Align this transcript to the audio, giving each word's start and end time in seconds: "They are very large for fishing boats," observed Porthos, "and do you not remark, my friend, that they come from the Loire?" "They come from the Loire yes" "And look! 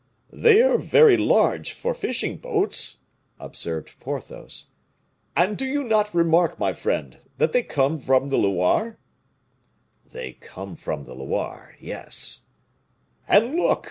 "They 0.33 0.63
are 0.63 0.79
very 0.79 1.15
large 1.15 1.73
for 1.73 1.93
fishing 1.93 2.37
boats," 2.37 3.01
observed 3.39 3.93
Porthos, 3.99 4.71
"and 5.35 5.55
do 5.55 5.63
you 5.67 5.83
not 5.83 6.15
remark, 6.15 6.57
my 6.57 6.73
friend, 6.73 7.19
that 7.37 7.51
they 7.51 7.61
come 7.61 7.99
from 7.99 8.29
the 8.29 8.37
Loire?" 8.37 8.97
"They 10.11 10.31
come 10.33 10.75
from 10.75 11.03
the 11.03 11.13
Loire 11.13 11.75
yes" 11.79 12.47
"And 13.27 13.53
look! 13.55 13.77